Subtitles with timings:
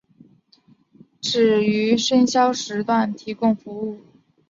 [1.21, 4.01] 只于深宵时段提供服务。